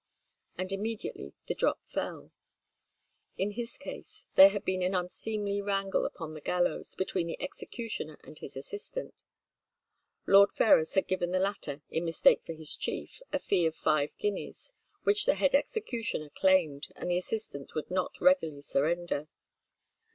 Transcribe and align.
and 0.57 0.71
immediately 0.71 1.35
the 1.47 1.53
drop 1.53 1.79
fell. 1.85 2.31
In 3.37 3.51
his 3.51 3.77
case 3.77 4.25
there 4.33 4.49
had 4.49 4.65
been 4.65 4.81
an 4.81 4.95
unseemly 4.95 5.61
wrangle 5.61 6.07
upon 6.07 6.33
the 6.33 6.41
gallows 6.41 6.95
between 6.95 7.27
the 7.27 7.39
executioner 7.39 8.17
and 8.23 8.39
his 8.39 8.57
assistant. 8.57 9.21
Lord 10.25 10.51
Ferrers 10.53 10.95
had 10.95 11.05
given 11.05 11.29
the 11.29 11.39
latter, 11.39 11.83
in 11.91 12.03
mistake 12.03 12.43
for 12.43 12.53
his 12.53 12.75
chief, 12.75 13.21
a 13.31 13.37
fee 13.37 13.67
of 13.67 13.75
five 13.75 14.17
guineas, 14.17 14.73
which 15.03 15.25
the 15.27 15.35
head 15.35 15.53
executioner 15.53 16.31
claimed, 16.31 16.87
and 16.95 17.11
the 17.11 17.17
assistant 17.17 17.75
would 17.75 17.91
not 17.91 18.19
readily 18.19 18.61
surrender. 18.61 19.27